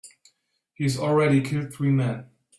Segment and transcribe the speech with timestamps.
[0.73, 2.25] He's already killed three men.